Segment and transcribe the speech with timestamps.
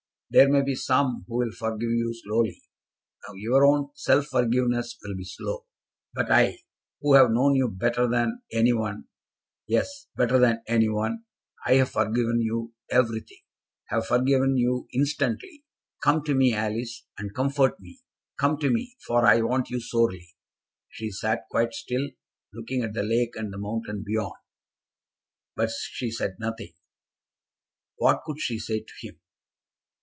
[0.33, 2.61] There may be some who will forgive you slowly.
[3.33, 5.65] Your own self forgiveness will be slow.
[6.13, 6.59] But I,
[7.01, 9.09] who have known you better than any one,
[9.67, 11.25] yes, better than any one,
[11.65, 13.41] I have forgiven you everything,
[13.87, 15.65] have forgiven you instantly.
[16.01, 17.99] Come to me, Alice, and comfort me.
[18.39, 20.29] Come to me, for I want you sorely."
[20.87, 22.07] She sat quite still,
[22.53, 24.39] looking at the lake and the mountain beyond,
[25.57, 26.71] but she said nothing.
[27.97, 29.17] What could she say to him?